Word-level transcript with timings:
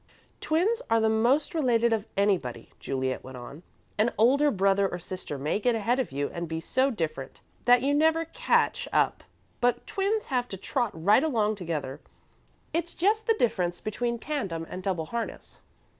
"Twins 0.39 0.81
are 0.89 0.99
the 0.99 1.09
most 1.09 1.53
related 1.53 1.93
of 1.93 2.07
anybody," 2.17 2.71
Juliet 2.79 3.23
went 3.23 3.37
on. 3.37 3.61
"An 3.99 4.11
older 4.17 4.49
brother 4.49 4.87
or 4.89 4.97
sister 4.97 5.37
may 5.37 5.59
get 5.59 5.75
ahead 5.75 5.99
of 5.99 6.11
you 6.11 6.31
and 6.33 6.47
be 6.47 6.59
so 6.59 6.89
different 6.89 7.41
that 7.65 7.83
you 7.83 7.93
never 7.93 8.25
catch 8.25 8.87
up, 8.91 9.23
but 9.59 9.85
twins 9.85 10.25
have 10.25 10.47
to 10.47 10.57
trot 10.57 10.89
right 10.95 11.23
along 11.23 11.53
together. 11.53 12.01
It's 12.73 12.95
just 12.95 13.27
the 13.27 13.35
difference 13.35 13.79
between 13.79 14.17
tandem 14.17 14.65
and 14.71 14.81
double 14.81 15.05
harness." 15.05 15.59